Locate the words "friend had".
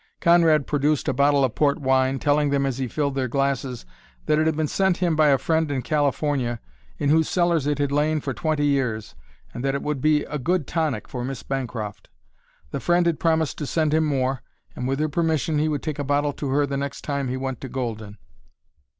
12.79-13.19